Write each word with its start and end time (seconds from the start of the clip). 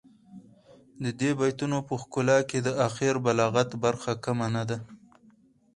د 1.03 1.05
دې 1.19 1.31
بیتونو 1.39 1.77
په 1.87 1.93
ښکلا 2.01 2.37
کې 2.49 2.59
د 2.61 2.69
اخر 2.87 3.13
بلاغت 3.25 3.69
برخه 3.83 4.11
کمه 4.23 4.47
نه 4.55 4.63
ده. 4.69 4.77